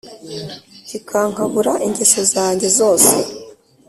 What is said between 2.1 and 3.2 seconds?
zange zose.